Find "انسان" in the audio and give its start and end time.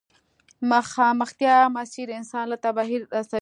2.19-2.45